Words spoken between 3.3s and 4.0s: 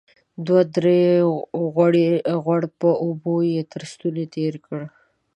يې تر